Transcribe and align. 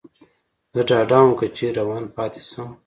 زه 0.73 0.81
ډاډه 0.89 1.19
ووم، 1.21 1.31
که 1.39 1.45
چېرې 1.55 1.75
روان 1.79 2.03
پاتې 2.15 2.41
شم. 2.49 2.69